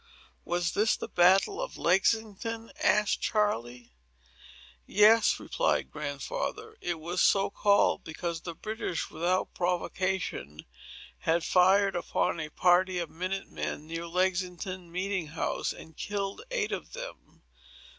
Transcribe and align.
"Was 0.43 0.71
this 0.71 0.97
the 0.97 1.07
battle 1.07 1.61
of 1.61 1.77
Lexington?" 1.77 2.71
asked 2.81 3.21
Charley. 3.21 3.93
"Yes," 4.87 5.39
replied 5.39 5.91
Grandfather; 5.91 6.75
"it 6.81 6.99
was 6.99 7.21
so 7.21 7.51
called, 7.51 8.03
because 8.03 8.41
the 8.41 8.55
British, 8.55 9.11
without 9.11 9.53
provocation, 9.53 10.65
had 11.19 11.43
fired 11.43 11.95
upon 11.95 12.39
a 12.39 12.49
party 12.49 12.97
of 12.97 13.11
minute 13.11 13.47
men, 13.51 13.85
near 13.85 14.07
Lexington 14.07 14.91
meeting 14.91 15.27
house, 15.27 15.71
and 15.71 15.95
killed 15.95 16.41
eight 16.49 16.71
of 16.71 16.93
them. 16.93 17.43